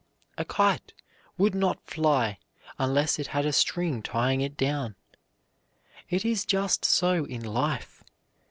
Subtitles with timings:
[0.35, 0.95] A kite
[1.37, 2.39] would not fly
[2.79, 4.95] unless it had a string tying it down.
[6.09, 8.03] It is just so in life.